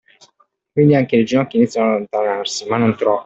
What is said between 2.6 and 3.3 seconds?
ma non troppo.